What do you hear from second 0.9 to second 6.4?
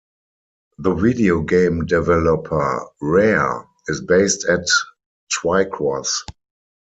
video game developer Rare is based at Twycross.